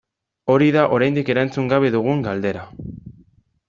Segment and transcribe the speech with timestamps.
[0.53, 2.69] Hori da oraindik erantzun gabe dugun galdera.